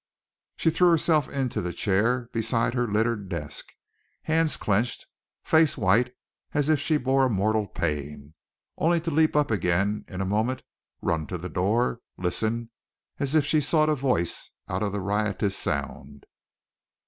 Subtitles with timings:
[0.55, 3.67] She threw herself into the chair beside her littered desk,
[4.23, 5.05] hands clenched,
[5.43, 6.11] face white
[6.55, 8.33] as if she bore a mortal pain,
[8.79, 10.63] only to leap up again in a moment,
[11.03, 12.71] run to the door, and listen
[13.19, 16.25] as if she sought a voice out of the riotous sound.